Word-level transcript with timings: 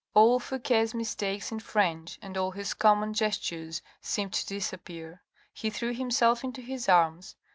n 0.01 0.07
All 0.19 0.39
Fouque's 0.39 0.95
mistakes 0.95 1.51
in 1.51 1.59
French 1.59 2.17
and 2.23 2.35
all 2.35 2.49
his 2.49 2.73
common 2.73 3.13
gestures 3.13 3.83
seemed 4.01 4.33
to 4.33 4.47
disappear. 4.47 5.21
He 5.53 5.69
threw 5.69 5.93
himself 5.93 6.43
into 6.43 6.61
his 6.63 6.89
arms. 6.89 7.35